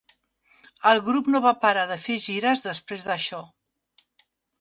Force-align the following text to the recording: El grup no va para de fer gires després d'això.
El 0.91 1.01
grup 1.09 1.27
no 1.35 1.41
va 1.43 1.51
para 1.65 1.83
de 1.91 1.97
fer 2.05 2.15
gires 2.23 2.65
després 2.69 3.05
d'això. 3.11 3.43